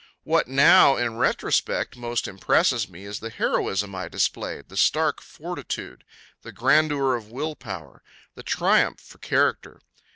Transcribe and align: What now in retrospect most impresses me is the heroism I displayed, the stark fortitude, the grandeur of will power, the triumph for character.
What 0.23 0.47
now 0.47 0.95
in 0.97 1.17
retrospect 1.17 1.95
most 1.95 2.27
impresses 2.27 2.89
me 2.89 3.05
is 3.05 3.19
the 3.19 3.29
heroism 3.29 3.93
I 3.93 4.07
displayed, 4.07 4.67
the 4.67 4.75
stark 4.75 5.21
fortitude, 5.21 6.03
the 6.41 6.51
grandeur 6.51 7.13
of 7.15 7.29
will 7.29 7.53
power, 7.55 8.01
the 8.33 8.41
triumph 8.41 8.99
for 8.99 9.19
character. 9.19 9.79